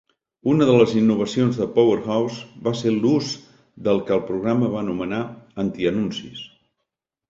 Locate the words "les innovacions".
0.77-1.59